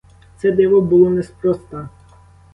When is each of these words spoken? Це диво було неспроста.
Це 0.37 0.51
диво 0.51 0.81
було 0.81 1.09
неспроста. 1.09 1.89